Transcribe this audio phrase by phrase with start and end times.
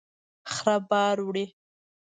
[0.53, 1.45] خره بار وړي